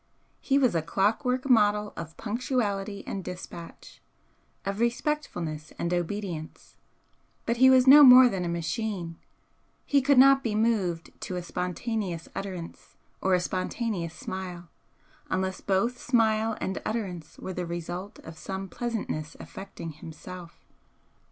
[0.39, 4.01] He was a clock work model of punctuality and dispatch,
[4.65, 6.75] of respectfulness and obedience,
[7.45, 9.17] but he was no more than a machine,
[9.85, 14.69] he could not be moved to a spontaneous utterance or a spontaneous smile,
[15.29, 20.65] unless both smile and utterance were the result of some pleasantness affecting himself.